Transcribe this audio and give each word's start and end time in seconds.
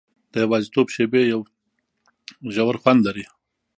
د 0.31 0.33
یوازیتوب 0.43 0.87
شېبې 0.95 1.21
یو 1.33 1.41
ژور 2.53 2.75
خوند 2.81 3.01
لري. 3.07 3.25